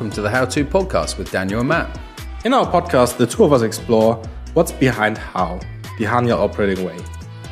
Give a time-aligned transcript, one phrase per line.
[0.00, 2.00] welcome to the How To podcast with Daniel and Matt.
[2.46, 4.14] In our podcast, the two of us explore
[4.54, 5.60] what's behind how,
[5.98, 6.96] the Haniel operating way.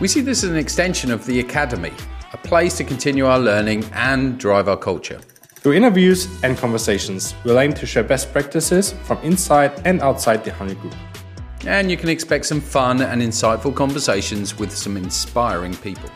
[0.00, 1.92] We see this as an extension of the Academy,
[2.32, 5.20] a place to continue our learning and drive our culture.
[5.56, 10.50] Through interviews and conversations, we'll aim to share best practices from inside and outside the
[10.50, 10.94] Haniel Group.
[11.66, 16.08] And you can expect some fun and insightful conversations with some inspiring people.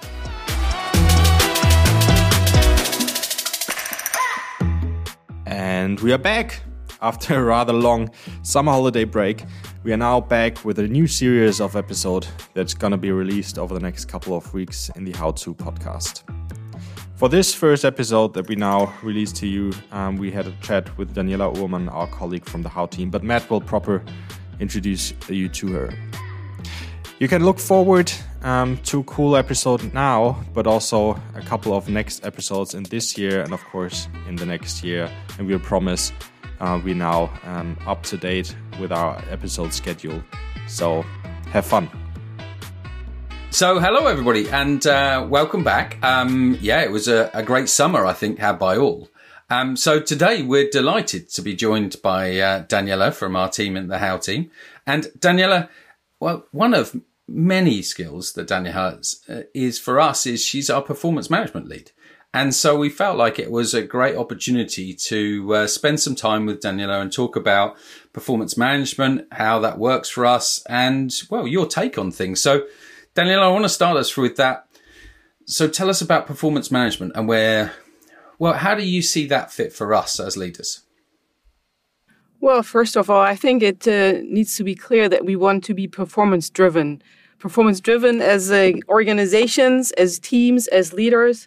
[5.83, 6.63] And we are back
[7.01, 8.09] after a rather long
[8.45, 9.43] summer holiday break.
[9.83, 12.25] We are now back with a new series of episode
[12.55, 15.53] that's going to be released over the next couple of weeks in the How To
[15.53, 16.23] podcast.
[17.17, 20.97] For this first episode that we now release to you, um, we had a chat
[20.97, 24.05] with Daniela Uhrmann, our colleague from the How team, but Matt will proper
[24.61, 25.93] introduce you to her.
[27.23, 28.11] You can look forward
[28.43, 33.43] um, to cool episode now, but also a couple of next episodes in this year
[33.43, 35.09] and, of course, in the next year.
[35.39, 36.11] And we'll promise
[36.59, 40.21] uh, we're now um, up to date with our episode schedule.
[40.67, 41.03] So
[41.53, 41.89] have fun.
[43.51, 46.03] So, hello everybody, and uh, welcome back.
[46.03, 49.09] Um, yeah, it was a, a, great summer, I think, had by all.
[49.49, 53.87] Um, so today we're delighted to be joined by uh, Daniela from our team in
[53.87, 54.51] the How team.
[54.89, 55.69] And Daniela,
[56.19, 60.83] well, one of many skills that Daniela has uh, is for us is she's our
[60.83, 61.93] performance management lead.
[62.35, 66.47] And so we felt like it was a great opportunity to uh, spend some time
[66.47, 67.77] with Daniela and talk about
[68.15, 72.41] performance management, how that works for us, and well, your take on things.
[72.41, 72.67] So,
[73.15, 74.67] Daniela, I want to start us with that.
[75.45, 77.75] So, tell us about performance management and where,
[78.39, 80.81] well, how do you see that fit for us as leaders?
[82.43, 85.63] Well, first of all, I think it uh, needs to be clear that we want
[85.63, 87.01] to be performance driven.
[87.39, 91.47] Performance driven as uh, organizations, as teams, as leaders.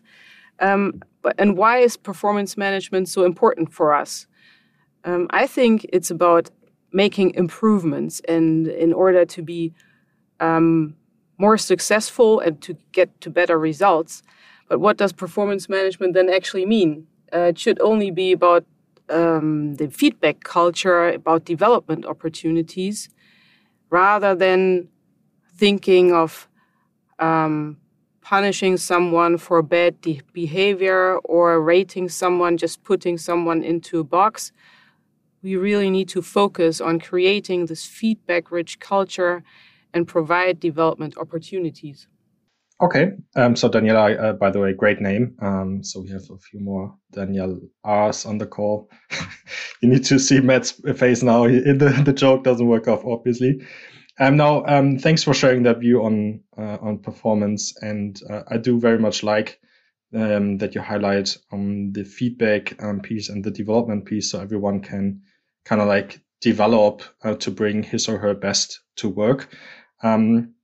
[0.62, 4.26] Um, but, and why is performance management so important for us?
[5.04, 6.50] Um, I think it's about
[6.94, 9.74] making improvements and in order to be
[10.40, 10.96] um,
[11.38, 14.24] more successful and to get to better results.
[14.70, 17.08] But what does performance management then actually mean?
[17.34, 18.64] Uh, it should only be about
[19.10, 23.10] um, the feedback culture about development opportunities
[23.90, 24.90] rather than
[25.58, 26.48] thinking of
[27.20, 27.78] um,
[28.22, 34.52] punishing someone for bad de- behavior or rating someone, just putting someone into a box.
[35.44, 39.44] We really need to focus on creating this feedback rich culture
[39.94, 42.08] and provide development opportunities.
[42.82, 43.14] Okay.
[43.36, 45.38] Um, so Daniela, uh, by the way, great name.
[45.42, 48.90] Um, so we have a few more Daniel R's on the call.
[49.82, 51.46] you need to see Matt's face now.
[51.48, 53.62] The, the joke doesn't work off, obviously.
[54.20, 58.58] Um, now, um, thanks for sharing that view on uh, on performance, and uh, I
[58.58, 59.60] do very much like
[60.14, 64.82] um, that you highlight um, the feedback um, piece and the development piece, so everyone
[64.82, 65.22] can
[65.66, 69.50] kind of like develop uh, to bring his or her best to work.
[70.02, 70.55] Um,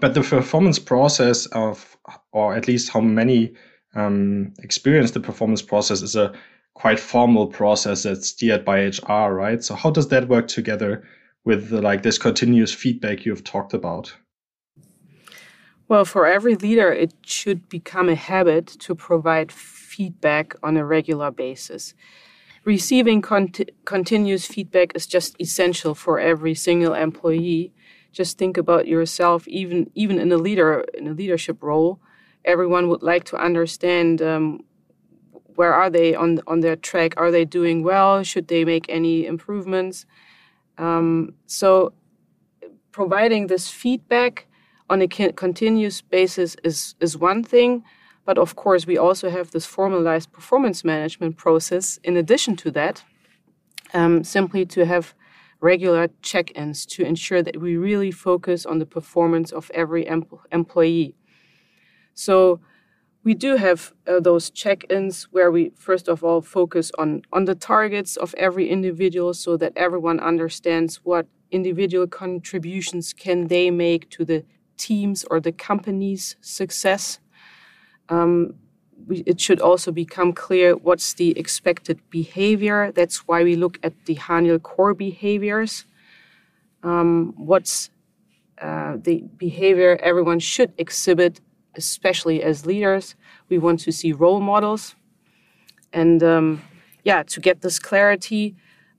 [0.00, 1.96] but the performance process of,
[2.32, 3.54] or at least how many
[3.94, 6.32] um, experience the performance process is a
[6.74, 9.62] quite formal process that's steered by HR, right?
[9.62, 11.04] So how does that work together
[11.44, 14.14] with the, like this continuous feedback you've talked about?
[15.88, 21.30] Well, for every leader, it should become a habit to provide feedback on a regular
[21.30, 21.92] basis.
[22.64, 27.72] Receiving cont- continuous feedback is just essential for every single employee
[28.12, 32.00] just think about yourself even even in a leader in a leadership role
[32.44, 34.60] everyone would like to understand um,
[35.56, 37.14] where are they on on their track?
[37.16, 38.22] Are they doing well?
[38.22, 40.06] Should they make any improvements?
[40.78, 41.92] Um, so
[42.90, 44.46] providing this feedback
[44.90, 47.82] on a continuous basis is is one thing
[48.24, 53.02] but of course we also have this formalized performance management process in addition to that
[53.94, 55.14] um, simply to have
[55.62, 60.26] regular check ins to ensure that we really focus on the performance of every em-
[60.50, 61.14] employee.
[62.14, 62.60] So,
[63.24, 67.44] we do have uh, those check ins where we, first of all, focus on, on
[67.44, 74.10] the targets of every individual so that everyone understands what individual contributions can they make
[74.10, 74.44] to the
[74.76, 77.20] team's or the company's success.
[78.08, 78.54] Um,
[79.10, 82.92] it should also become clear what's the expected behavior.
[82.92, 85.84] That's why we look at the Haniel core behaviors.
[86.82, 87.90] Um, what's
[88.60, 91.40] uh, the behavior everyone should exhibit,
[91.74, 93.14] especially as leaders?
[93.48, 94.94] We want to see role models.
[95.92, 96.62] And um,
[97.04, 98.54] yeah, to get this clarity,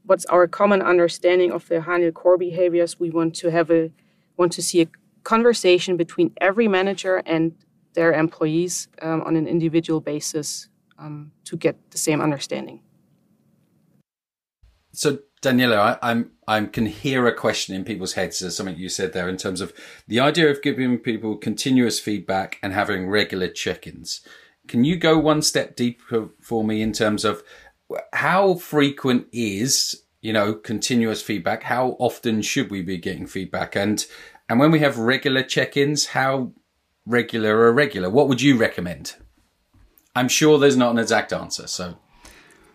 [0.05, 2.99] what's our common understanding of the Haniel core behaviors?
[2.99, 3.91] We want to have a
[4.37, 4.87] want to see a
[5.23, 7.53] conversation between every manager and
[7.93, 12.81] their employees um, on an individual basis um, to get the same understanding.
[14.93, 18.39] so Daniela, I, am I can hear a question in people's heads.
[18.39, 19.73] There's something you said there in terms of
[20.07, 24.21] the idea of giving people continuous feedback and having regular check-ins.
[24.67, 27.43] Can you go one step deeper for me in terms of
[28.13, 31.63] how frequent is you know continuous feedback?
[31.63, 33.75] How often should we be getting feedback?
[33.75, 34.05] And
[34.47, 36.53] and when we have regular check-ins, how
[37.05, 38.09] regular or irregular?
[38.09, 39.15] What would you recommend?
[40.15, 41.67] I'm sure there's not an exact answer.
[41.67, 41.97] So,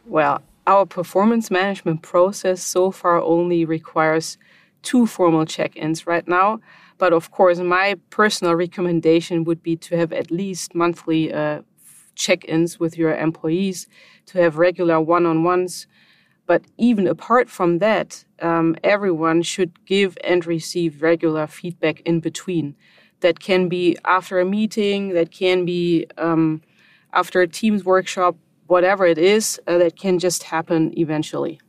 [0.07, 4.39] well, our performance management process so far only requires
[4.83, 6.61] two formal check ins right now.
[6.99, 11.63] But of course, my personal recommendation would be to have at least monthly uh,
[12.15, 13.87] check ins with your employees,
[14.27, 15.87] to have regular one on ones.
[16.47, 22.75] But even apart from that, um, everyone should give and receive regular feedback in between.
[23.21, 26.63] That can be after a meeting, that can be um,
[27.13, 28.37] after a Teams workshop,
[28.69, 31.61] whatever it is uh, that can just happen eventually.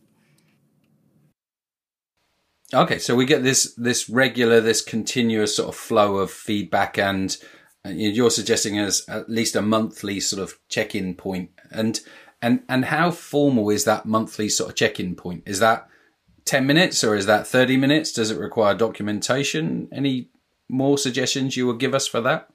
[2.72, 7.36] Okay, so we get this this regular, this continuous sort of flow of feedback, and
[7.84, 11.50] you're suggesting as at least a monthly sort of check-in point.
[11.72, 12.00] And
[12.42, 15.44] and and how formal is that monthly sort of check-in point?
[15.48, 15.88] Is that
[16.46, 18.12] ten minutes or is that thirty minutes?
[18.12, 19.88] Does it require documentation?
[19.92, 20.30] Any
[20.70, 22.50] more suggestions you would give us for that?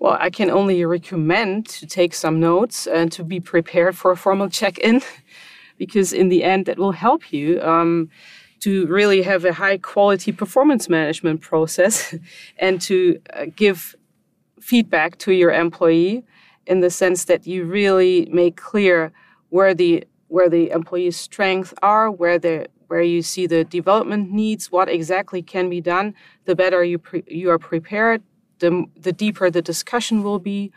[0.00, 4.16] Well, I can only recommend to take some notes and to be prepared for a
[4.16, 5.02] formal check in,
[5.78, 8.10] because in the end, that will help you um,
[8.60, 12.14] to really have a high quality performance management process
[12.58, 13.94] and to uh, give
[14.60, 16.24] feedback to your employee
[16.66, 19.12] in the sense that you really make clear
[19.48, 24.72] where the where the employee's strengths are, where the where you see the development needs,
[24.72, 26.12] what exactly can be done.
[26.46, 28.20] The better you pre- you are prepared,
[28.58, 30.72] the, the deeper the discussion will be,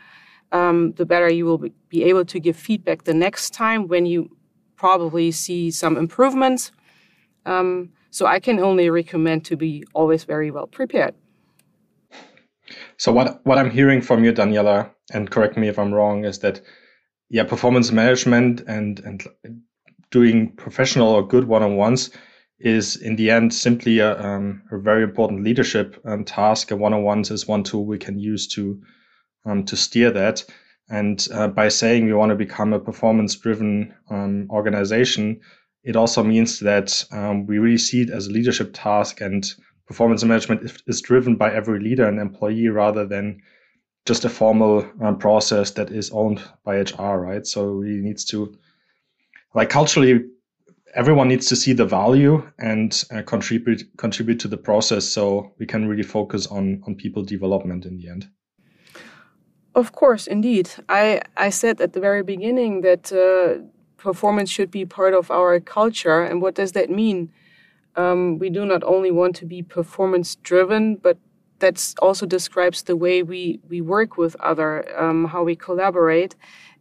[0.52, 1.58] um, the better you will
[1.88, 4.30] be able to give feedback the next time when you
[4.76, 6.70] probably see some improvements.
[7.46, 11.14] Um, so I can only recommend to be always very well prepared.
[12.96, 16.38] So what what I'm hearing from you, Daniela, and correct me if I'm wrong, is
[16.38, 16.60] that
[17.28, 19.26] yeah, performance management and and
[20.14, 22.10] doing professional or good one-on-ones
[22.60, 26.70] is in the end simply a, um, a very important leadership um, task.
[26.70, 28.80] And one-on-ones is one tool we can use to
[29.44, 30.44] um, to steer that.
[30.88, 35.40] And uh, by saying we want to become a performance-driven um, organization,
[35.82, 39.44] it also means that um, we really see it as a leadership task, and
[39.86, 43.40] performance management is, driven by every leader and employee rather than
[44.06, 47.46] just a formal um, process that is owned by HR, right?
[47.46, 48.56] So it needs to,
[49.54, 50.20] like culturally,
[50.94, 55.66] everyone needs to see the value and uh, contribute contribute to the process so we
[55.66, 58.28] can really focus on on people development in the end.
[59.74, 60.70] Of course indeed.
[60.88, 63.62] I i said at the very beginning that uh,
[63.96, 66.22] performance should be part of our culture.
[66.22, 67.30] And what does that mean?
[67.96, 71.16] Um, we do not only want to be performance driven but
[71.60, 74.70] that also describes the way we we work with other
[75.00, 76.34] um, how we collaborate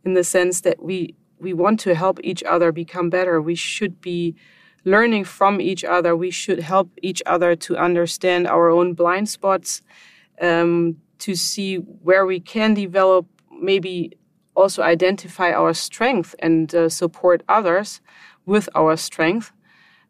[0.05, 3.41] in the sense that we we want to help each other become better.
[3.41, 4.35] We should be
[4.85, 6.15] learning from each other.
[6.15, 9.81] We should help each other to understand our own blind spots,
[10.41, 13.25] um, to see where we can develop,
[13.61, 14.17] maybe
[14.55, 18.01] also identify our strength and uh, support others
[18.45, 19.51] with our strength.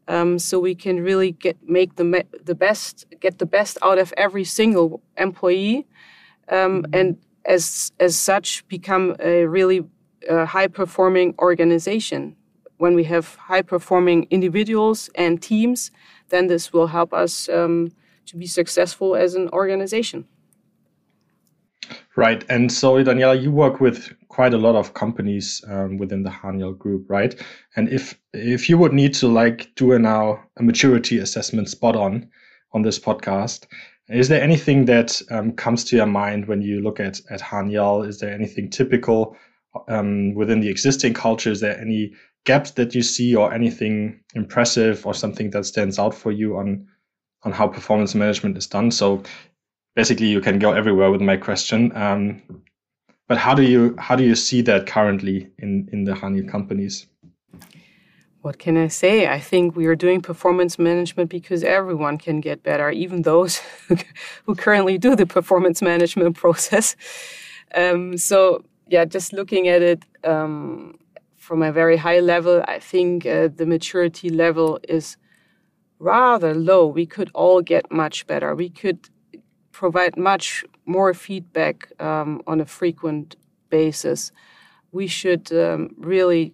[0.08, 4.13] Um, so we can really get make the the best get the best out of
[4.17, 5.88] every single employee,
[6.50, 9.86] um, and as as such become a really
[10.30, 12.36] a high performing organization.
[12.77, 15.92] When we have high performing individuals and teams,
[16.30, 17.92] then this will help us um,
[18.25, 20.25] to be successful as an organization.
[22.15, 22.44] Right.
[22.50, 26.77] And so, Daniela, you work with quite a lot of companies um, within the Haniel
[26.77, 27.36] group, right?
[27.75, 31.96] And if if you would need to like do a now a maturity assessment spot
[31.96, 32.30] on
[32.74, 33.65] on this podcast,
[34.10, 38.08] is there anything that um, comes to your mind when you look at at Haniel?
[38.08, 39.36] Is there anything typical
[39.88, 41.51] um, within the existing culture?
[41.51, 42.13] Is there any
[42.46, 46.88] gaps that you see, or anything impressive, or something that stands out for you on
[47.44, 48.92] on how performance management is done?
[48.92, 49.24] So
[49.96, 51.96] basically, you can go everywhere with my question.
[51.96, 52.42] Um,
[53.27, 57.08] but how do you how do you see that currently in in the Haniel companies?
[58.44, 59.30] What can I say?
[59.30, 63.62] I think we are doing performance management because everyone can get better, even those
[64.46, 66.98] who currently do the performance management process.
[67.74, 70.98] Um, so yeah, just looking at it um,
[71.38, 75.18] from a very high level, I think uh, the maturity level is
[76.00, 76.88] rather low.
[76.88, 78.56] We could all get much better.
[78.56, 79.10] We could
[79.72, 83.36] provide much more feedback um, on a frequent
[83.70, 84.32] basis.
[84.92, 86.54] We should um, really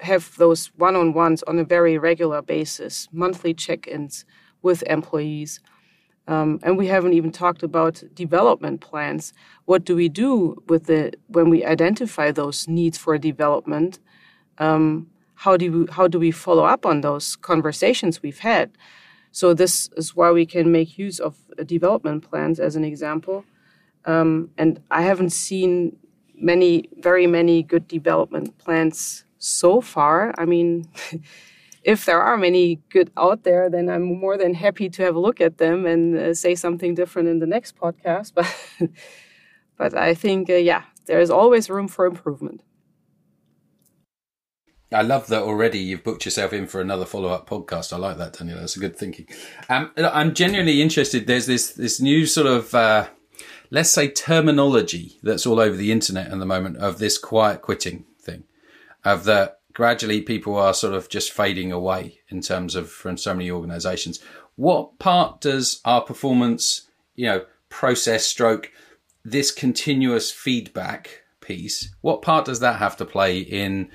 [0.00, 4.24] have those one on ones on a very regular basis, monthly check ins
[4.62, 5.60] with employees.
[6.30, 9.32] Um, and we haven't even talked about development plans.
[9.64, 13.98] What do we do with the when we identify those needs for development?
[14.58, 18.70] Um, how do we, how do we follow up on those conversations we've had?
[19.32, 23.44] So this is why we can make use of development plans as an example.
[24.04, 25.96] Um, and I haven't seen
[26.36, 30.32] many, very many good development plans so far.
[30.38, 30.86] I mean,
[31.82, 35.20] if there are many good out there, then I'm more than happy to have a
[35.20, 38.32] look at them and uh, say something different in the next podcast.
[39.78, 42.62] But, but I think, uh, yeah, there is always room for improvement.
[44.92, 45.78] I love that already.
[45.78, 47.92] You've booked yourself in for another follow up podcast.
[47.92, 48.58] I like that, Daniel.
[48.58, 49.26] That's a good thinking.
[49.68, 51.26] Um, I'm genuinely interested.
[51.26, 53.06] There's this this new sort of uh,
[53.70, 58.04] let's say terminology that's all over the internet at the moment of this quiet quitting
[58.20, 58.44] thing,
[59.04, 63.32] of that gradually people are sort of just fading away in terms of from so
[63.32, 64.20] many organisations.
[64.56, 68.70] What part does our performance, you know, process stroke
[69.24, 71.94] this continuous feedback piece?
[72.02, 73.90] What part does that have to play in?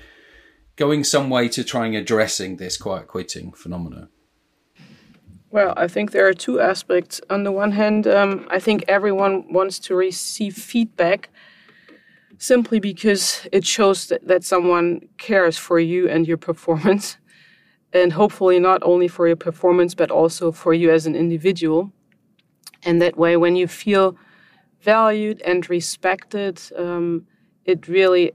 [0.76, 4.08] going some way to trying addressing this quiet quitting phenomenon?
[5.50, 7.20] Well, I think there are two aspects.
[7.30, 11.30] On the one hand, um, I think everyone wants to receive feedback
[12.38, 17.16] simply because it shows that, that someone cares for you and your performance.
[17.92, 21.92] And hopefully, not only for your performance, but also for you as an individual.
[22.82, 24.16] And that way, when you feel
[24.80, 27.26] valued and respected, um,
[27.64, 28.32] it really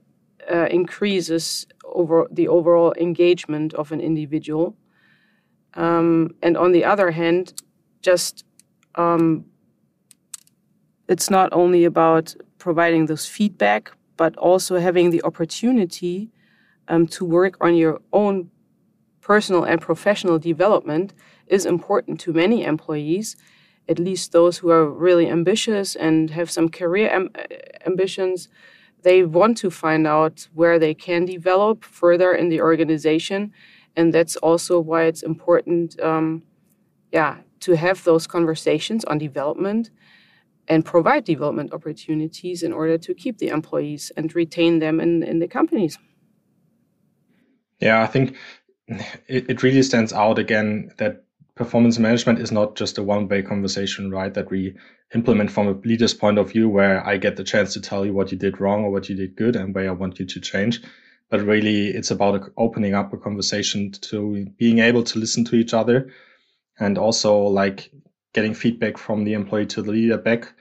[0.51, 4.75] uh, increases over the overall engagement of an individual.
[5.75, 7.61] Um, and on the other hand,
[8.01, 8.43] just
[8.95, 9.45] um,
[11.07, 16.29] it's not only about providing those feedback, but also having the opportunity
[16.87, 18.49] um, to work on your own
[19.21, 21.13] personal and professional development
[21.47, 23.35] is important to many employees,
[23.89, 27.31] at least those who are really ambitious and have some career am-
[27.85, 28.47] ambitions.
[29.01, 33.51] They want to find out where they can develop further in the organization
[33.95, 36.43] and that's also why it's important um,
[37.11, 39.89] yeah to have those conversations on development
[40.71, 45.39] and provide development opportunities in order to keep the employees and retain them in, in
[45.39, 45.97] the companies
[47.79, 48.35] yeah i think
[49.27, 51.23] it, it really stands out again that
[51.55, 54.33] performance management is not just a one way conversation, right?
[54.33, 54.75] That we
[55.13, 58.13] implement from a leader's point of view where I get the chance to tell you
[58.13, 60.39] what you did wrong or what you did good and where I want you to
[60.39, 60.81] change.
[61.29, 65.73] But really, it's about opening up a conversation to being able to listen to each
[65.73, 66.11] other
[66.79, 67.91] and also like
[68.33, 70.53] getting feedback from the employee to the leader back.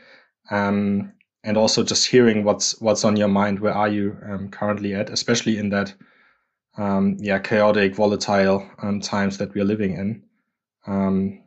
[0.51, 1.13] Um,
[1.43, 3.61] and also just hearing what's what's on your mind.
[3.61, 5.95] Where are you um, currently at, especially in that
[6.77, 10.23] um, yeah chaotic, volatile um, times that we are living in.
[10.87, 11.43] Um,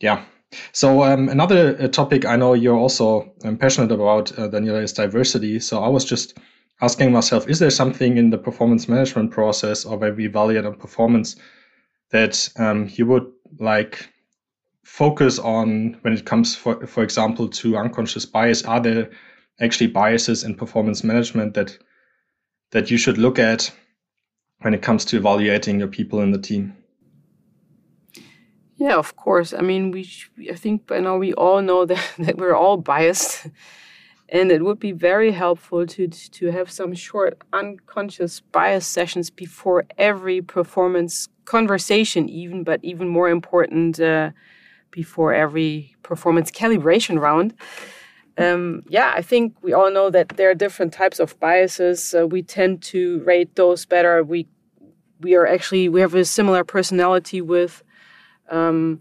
[0.00, 0.24] yeah.
[0.72, 5.58] So um, another uh, topic I know you're also passionate about, uh, Daniela, is diversity.
[5.60, 6.36] So I was just
[6.82, 10.74] asking myself, is there something in the performance management process or where we evaluate on
[10.74, 11.36] performance
[12.10, 12.50] that
[12.98, 14.11] you would like
[14.84, 18.64] focus on when it comes, for, for example, to unconscious bias?
[18.64, 19.10] Are there
[19.60, 21.78] actually biases in performance management that
[22.70, 23.70] that you should look at
[24.62, 26.74] when it comes to evaluating your people in the team?
[28.76, 29.52] Yeah, of course.
[29.52, 30.08] I mean, we
[30.50, 33.46] I think by now we all know that, that we're all biased,
[34.28, 39.84] and it would be very helpful to to have some short unconscious bias sessions before
[39.98, 44.30] every performance conversation, even but even more important uh,
[44.92, 47.54] before every performance calibration round.
[48.38, 52.14] Um, yeah, I think we all know that there are different types of biases.
[52.14, 54.22] Uh, we tend to rate those better.
[54.22, 54.46] We
[55.20, 57.82] we are actually we have a similar personality with
[58.48, 59.00] um,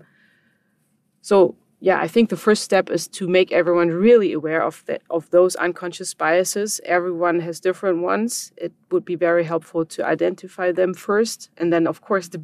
[1.22, 5.02] so yeah, I think the first step is to make everyone really aware of that
[5.10, 6.80] of those unconscious biases.
[6.86, 8.52] Everyone has different ones.
[8.58, 12.44] It would be very helpful to identify them first, and then of course the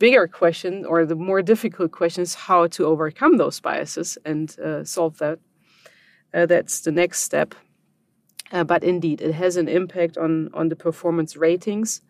[0.00, 4.82] bigger question or the more difficult question is how to overcome those biases and uh,
[4.82, 5.38] solve that.
[6.34, 7.54] Uh, that's the next step.
[8.50, 12.02] Uh, but indeed, it has an impact on on the performance ratings.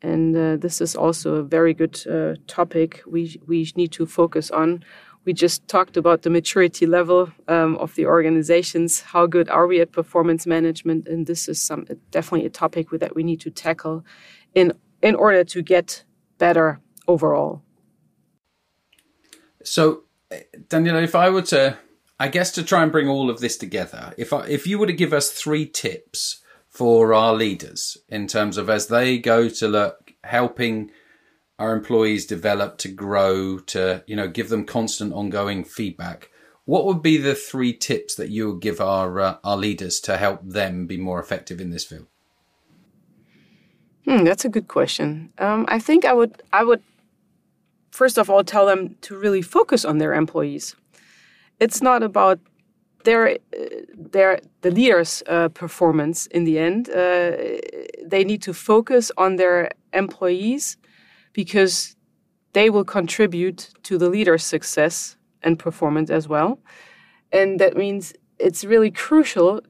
[0.00, 4.50] And uh, this is also a very good uh, topic we, we need to focus
[4.50, 4.84] on.
[5.24, 9.00] We just talked about the maturity level um, of the organizations.
[9.00, 11.08] How good are we at performance management?
[11.08, 14.04] And this is some definitely a topic that we need to tackle
[14.54, 14.72] in
[15.02, 16.04] in order to get
[16.38, 17.62] better overall.
[19.64, 20.04] So,
[20.68, 21.78] Daniela, if I were to,
[22.20, 24.86] I guess, to try and bring all of this together, if I, if you were
[24.86, 29.66] to give us three tips for our leaders in terms of as they go to
[29.66, 30.90] look helping
[31.58, 36.30] our employees develop to grow to you know give them constant ongoing feedback
[36.66, 40.16] what would be the three tips that you would give our uh, our leaders to
[40.16, 42.06] help them be more effective in this field
[44.04, 46.82] hmm, that's a good question um, i think i would i would
[47.90, 50.76] first of all tell them to really focus on their employees
[51.60, 52.38] it's not about
[53.04, 53.38] their
[53.94, 56.88] their the leaders' uh, performance in the end.
[56.88, 57.32] Uh,
[58.04, 60.76] they need to focus on their employees
[61.32, 61.96] because
[62.52, 66.58] they will contribute to the leader's success and performance as well.
[67.32, 69.60] And that means it's really crucial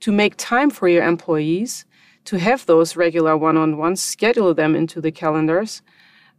[0.00, 1.84] to make time for your employees,
[2.24, 5.82] to have those regular one on ones, schedule them into the calendars,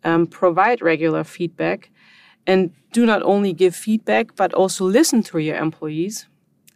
[0.03, 1.89] um, provide regular feedback,
[2.47, 6.27] and do not only give feedback but also listen to your employees.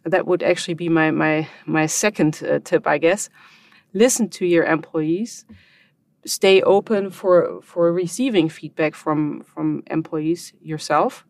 [0.04, 3.30] That would actually be my my my second uh, tip i guess.
[3.92, 5.44] Listen to your employees.
[6.26, 11.24] Stay open for for receiving feedback from from employees yourself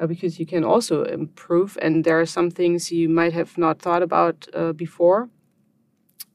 [0.00, 3.80] uh, because you can also improve and there are some things you might have not
[3.80, 5.28] thought about uh, before.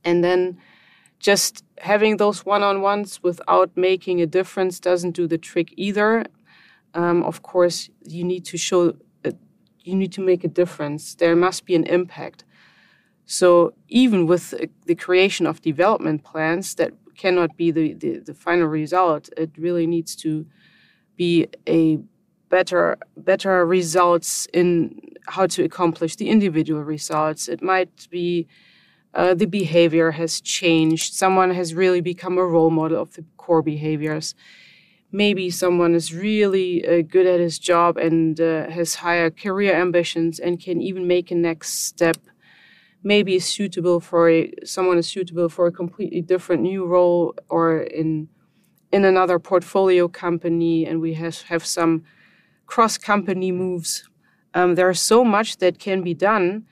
[0.03, 0.57] And then
[1.19, 6.25] just having those one-on-ones without making a difference doesn't do the trick either
[6.93, 8.95] um, of course, you need to show,
[9.25, 9.31] uh,
[9.83, 11.15] you need to make a difference.
[11.15, 12.43] There must be an impact.
[13.25, 14.53] So even with
[14.85, 19.29] the creation of development plans, that cannot be the, the, the final result.
[19.38, 20.45] It really needs to
[21.15, 21.99] be a
[22.49, 27.47] better better results in how to accomplish the individual results.
[27.47, 28.47] It might be
[29.13, 31.13] uh, the behavior has changed.
[31.13, 34.35] Someone has really become a role model of the core behaviors.
[35.11, 40.39] Maybe someone is really uh, good at his job and uh, has higher career ambitions
[40.39, 42.17] and can even make a next step.
[43.01, 47.81] Maybe is suitable for a, someone is suitable for a completely different new role or
[47.81, 48.29] in
[48.91, 52.03] in another portfolio company and we have, have some
[52.65, 54.10] cross company moves.
[54.55, 56.65] Um, there's so much that can be done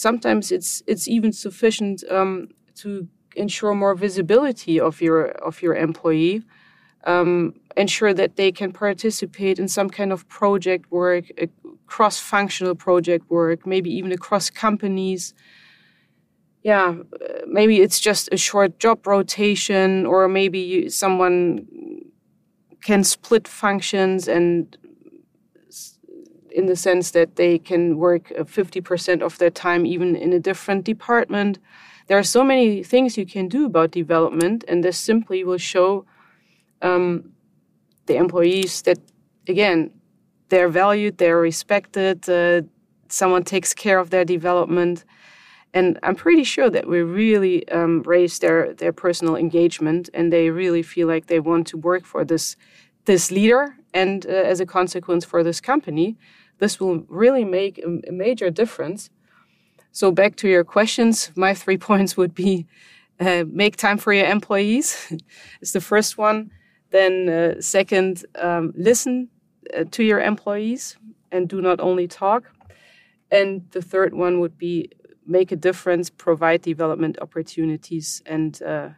[0.00, 6.42] sometimes it's it's even sufficient um, to ensure more visibility of your of your employee
[7.04, 11.24] um, ensure that they can participate in some kind of project work,
[11.86, 15.34] cross functional project work, maybe even across companies.
[16.62, 16.96] Yeah,
[17.46, 21.66] maybe it's just a short job rotation, or maybe you, someone
[22.82, 24.76] can split functions and
[26.52, 30.84] in the sense that they can work 50% of their time even in a different
[30.84, 31.58] department.
[32.06, 36.04] There are so many things you can do about development, and this simply will show
[36.82, 37.32] um,
[38.06, 38.98] the employees that
[39.46, 39.90] again
[40.48, 42.62] they're valued, they're respected, uh,
[43.08, 45.04] someone takes care of their development,
[45.72, 50.50] and I'm pretty sure that we really um, raise their their personal engagement, and they
[50.50, 52.56] really feel like they want to work for this
[53.04, 56.16] this leader, and uh, as a consequence for this company,
[56.60, 59.10] this will really make a, major difference.
[59.92, 62.66] So back to your questions, my three points would be.
[63.18, 65.12] Uh, make time for your employees
[65.60, 66.50] is the first one
[66.90, 69.28] then, uh, second, um, listen
[69.76, 70.96] uh, to your employees
[71.32, 72.52] and do not only talk.
[73.30, 74.90] And the third one would be
[75.26, 78.88] make a difference, provide development opportunities, and uh,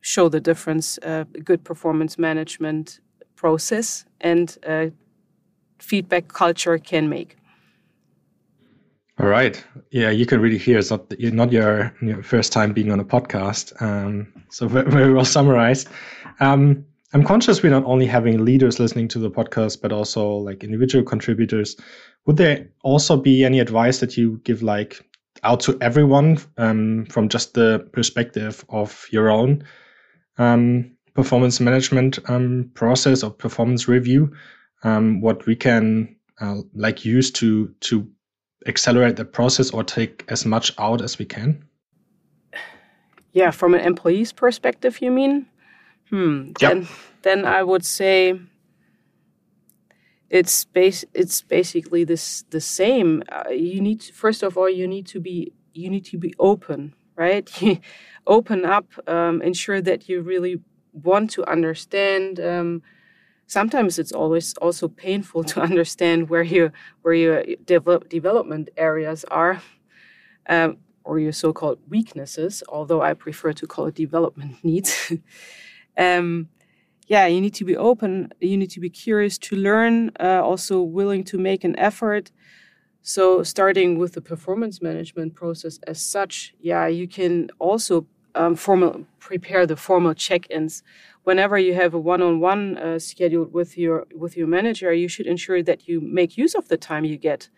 [0.00, 0.98] show the difference.
[0.98, 3.00] Uh, good performance management
[3.34, 4.86] process and uh,
[5.80, 7.36] feedback culture can make.
[9.20, 9.62] All right.
[9.90, 13.04] Yeah, you can really hear it's not not your, your first time being on a
[13.04, 13.80] podcast.
[13.82, 15.88] Um, so very, very well summarized.
[16.40, 20.64] Um, I'm conscious we're not only having leaders listening to the podcast, but also like
[20.64, 21.76] individual contributors.
[22.26, 25.04] Would there also be any advice that you give like
[25.42, 29.64] out to everyone um, from just the perspective of your own
[30.38, 34.32] um, performance management um, process or performance review?
[34.82, 38.08] Um, what we can uh, like use to to
[38.66, 41.64] accelerate the process or take as much out as we can?
[43.32, 45.46] Yeah, from an employee's perspective, you mean?
[46.08, 46.52] Hmm.
[46.60, 46.72] Yep.
[46.72, 46.88] Then,
[47.22, 48.40] then I would say
[50.28, 51.04] it's base.
[51.14, 53.22] It's basically this the same.
[53.30, 56.34] Uh, you need to, first of all you need to be you need to be
[56.38, 57.50] open, right?
[58.26, 58.86] open up.
[59.06, 60.60] Um, ensure that you really
[60.92, 62.40] want to understand.
[62.40, 62.82] Um,
[63.50, 69.62] sometimes it's always also painful to understand where your where your develop, development areas are.
[70.48, 75.12] Um, or your so-called weaknesses, although I prefer to call it development needs.
[75.96, 76.48] um,
[77.06, 78.32] yeah, you need to be open.
[78.40, 80.12] You need to be curious to learn.
[80.20, 82.30] Uh, also willing to make an effort.
[83.02, 89.06] So, starting with the performance management process as such, yeah, you can also um, formal,
[89.18, 90.82] prepare the formal check-ins.
[91.24, 95.62] Whenever you have a one-on-one uh, scheduled with your with your manager, you should ensure
[95.62, 97.48] that you make use of the time you get.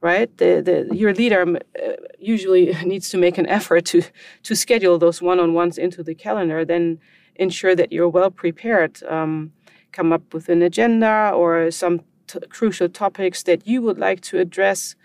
[0.00, 4.02] Right, the, the your leader um, uh, usually needs to make an effort to
[4.42, 6.64] to schedule those one-on-ones into the calendar.
[6.64, 6.98] Then
[7.36, 9.02] ensure that you're well prepared.
[9.04, 9.52] Um,
[9.92, 14.38] come up with an agenda or some t- crucial topics that you would like to
[14.38, 14.96] address.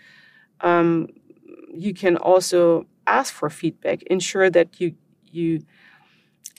[0.60, 1.08] Um,
[1.72, 4.02] you can also ask for feedback.
[4.04, 4.94] Ensure that you
[5.32, 5.62] you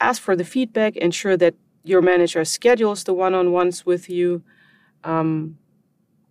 [0.02, 0.96] ask for the feedback.
[0.98, 4.44] Ensure that your manager schedules the one-on-ones with you.
[5.04, 5.58] Um,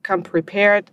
[0.02, 0.90] come prepared,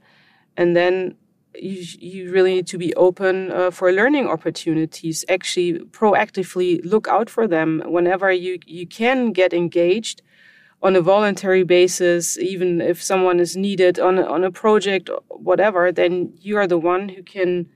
[0.58, 1.16] and then
[1.56, 5.24] you, you really need to be open uh, for learning opportunities.
[5.30, 10.22] Actually, proactively look out for them whenever you you can get engaged
[10.82, 15.92] on a voluntary basis, even if someone is needed on a, on a project, whatever,
[15.92, 17.68] then you are the one who can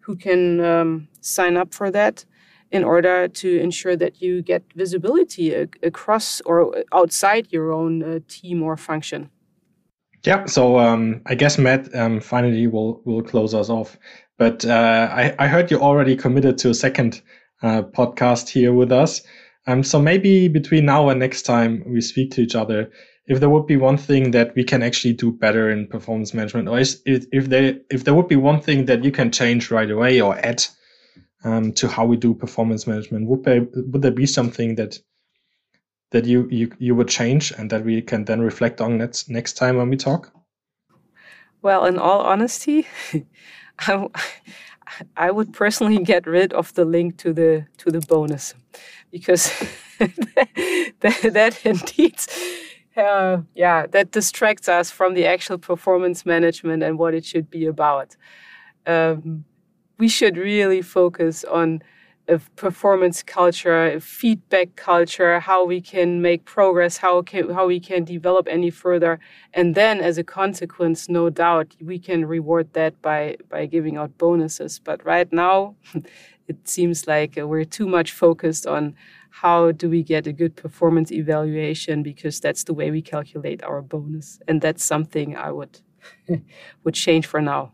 [0.00, 2.24] who can um, sign up for that
[2.70, 8.62] in order to ensure that you get visibility across or outside your own uh, team
[8.62, 9.30] or function.
[10.24, 13.96] Yeah, so um, I guess Matt um, finally will will close us off.
[14.38, 17.22] But uh, I, I heard you already committed to a second
[17.62, 19.22] uh, podcast here with us.
[19.66, 22.90] Um, so maybe between now and next time we speak to each other,
[23.26, 26.68] if there would be one thing that we can actually do better in performance management,
[26.68, 29.90] or if, if there if there would be one thing that you can change right
[29.90, 30.64] away or add
[31.46, 34.98] um, to how we do performance management, would there would there be something that
[36.10, 39.52] that you you you would change and that we can then reflect on next next
[39.52, 40.32] time when we talk?
[41.62, 42.86] Well, in all honesty,
[43.78, 44.08] I,
[45.16, 48.54] I would personally get rid of the link to the to the bonus
[49.12, 49.50] because
[49.98, 52.16] that, that indeed
[52.96, 57.66] uh, yeah that distracts us from the actual performance management and what it should be
[57.66, 58.16] about
[58.86, 59.44] um,
[59.98, 61.82] we should really focus on
[62.28, 67.78] a performance culture, a feedback culture, how we can make progress, how can, how we
[67.78, 69.20] can develop any further,
[69.54, 74.18] and then as a consequence, no doubt we can reward that by by giving out
[74.18, 74.80] bonuses.
[74.80, 75.76] But right now,
[76.48, 78.94] it seems like we're too much focused on
[79.30, 83.82] how do we get a good performance evaluation because that's the way we calculate our
[83.82, 84.40] bonus.
[84.48, 85.80] And that's something i would
[86.84, 87.72] would change for now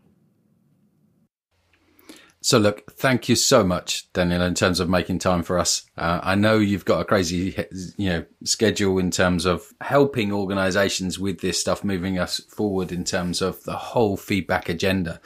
[2.43, 6.19] so look thank you so much daniel in terms of making time for us uh,
[6.23, 7.55] i know you've got a crazy
[7.97, 13.03] you know schedule in terms of helping organizations with this stuff moving us forward in
[13.03, 15.19] terms of the whole feedback agenda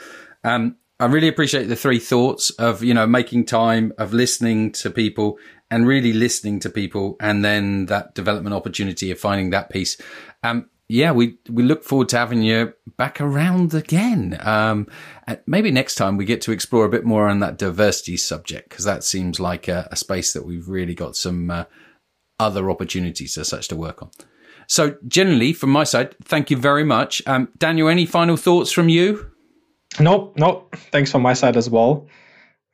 [0.43, 4.89] um, I really appreciate the three thoughts of, you know, making time, of listening to
[4.89, 5.37] people
[5.69, 9.97] and really listening to people and then that development opportunity of finding that piece.
[10.41, 14.37] Um, yeah, we, we look forward to having you back around again.
[14.41, 14.87] Um,
[15.45, 18.85] maybe next time we get to explore a bit more on that diversity subject because
[18.85, 21.65] that seems like a, a, space that we've really got some uh,
[22.39, 24.11] other opportunities as such to work on.
[24.67, 27.21] So generally from my side, thank you very much.
[27.25, 29.29] Um, Daniel, any final thoughts from you?
[29.99, 30.73] Nope, nope.
[30.91, 32.07] Thanks from my side as well.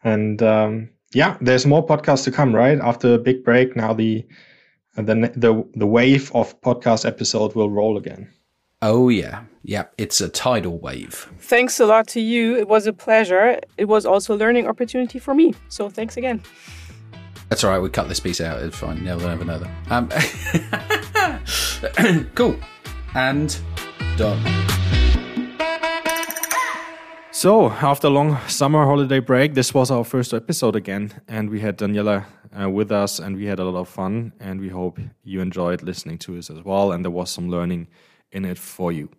[0.03, 2.79] And um, yeah, there's more podcasts to come, right?
[2.79, 4.25] After a big break, now the
[4.95, 8.29] the the the wave of podcast episode will roll again.
[8.81, 9.85] Oh yeah, yeah.
[9.97, 11.31] It's a tidal wave.
[11.39, 12.57] Thanks a lot to you.
[12.57, 13.59] It was a pleasure.
[13.77, 15.53] It was also a learning opportunity for me.
[15.69, 16.43] So thanks again.
[17.49, 17.79] That's all right.
[17.79, 18.61] We cut this piece out.
[18.61, 19.03] It's fine.
[19.03, 19.91] Never, never know that.
[19.91, 20.09] Um,
[22.35, 22.55] cool.
[23.13, 23.55] And
[24.17, 24.72] done.
[27.43, 31.59] So, after a long summer holiday break, this was our first episode again, and we
[31.59, 32.23] had Daniela
[32.57, 35.83] uh, with us, and we had a lot of fun, and we hope you enjoyed
[35.83, 37.89] listening to us as well, and there was some learning
[38.31, 39.09] in it for you.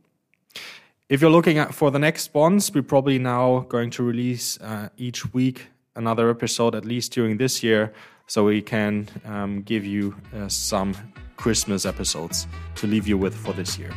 [1.10, 4.88] If you're looking at for the next ones, we're probably now going to release uh,
[4.96, 7.92] each week another episode, at least during this year,
[8.26, 10.94] so we can um, give you uh, some
[11.36, 13.92] Christmas episodes to leave you with for this year.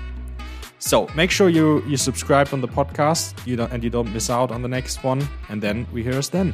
[0.79, 4.29] So make sure you you subscribe on the podcast you don't, and you don't miss
[4.29, 5.27] out on the next one.
[5.49, 6.53] And then we hear us then.